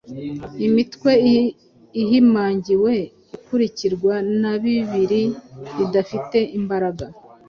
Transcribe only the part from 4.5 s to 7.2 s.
bibiri bidafite imbaraga